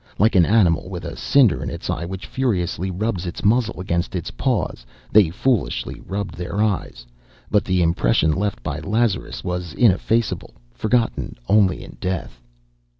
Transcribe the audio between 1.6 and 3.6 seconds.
in its eye which furiously rubs its